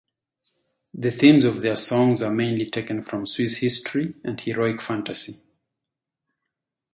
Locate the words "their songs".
1.61-2.23